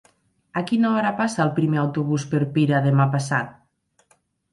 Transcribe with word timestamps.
A 0.59 0.61
quina 0.69 0.93
hora 0.99 1.11
passa 1.19 1.43
el 1.43 1.51
primer 1.59 1.79
autobús 1.81 2.25
per 2.31 2.39
Pira 2.55 2.81
demà 2.87 3.07
passat? 3.17 4.17